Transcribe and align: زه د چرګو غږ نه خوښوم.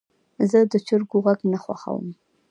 زه 0.49 0.59
د 0.71 0.73
چرګو 0.87 1.17
غږ 1.25 1.39
نه 1.51 1.57
خوښوم. 1.63 2.07